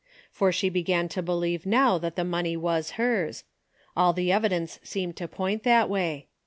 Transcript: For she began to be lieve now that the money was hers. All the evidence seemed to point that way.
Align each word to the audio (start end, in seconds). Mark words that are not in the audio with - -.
For 0.31 0.51
she 0.51 0.69
began 0.69 1.09
to 1.09 1.21
be 1.21 1.31
lieve 1.31 1.67
now 1.67 1.99
that 1.99 2.15
the 2.15 2.23
money 2.23 2.57
was 2.57 2.93
hers. 2.97 3.43
All 3.95 4.13
the 4.13 4.31
evidence 4.31 4.79
seemed 4.81 5.15
to 5.17 5.27
point 5.27 5.61
that 5.61 5.91
way. 5.91 6.25